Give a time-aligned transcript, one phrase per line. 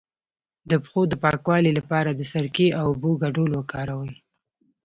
[0.69, 4.13] د پښو د پاکوالي لپاره د سرکې او اوبو ګډول وکاروئ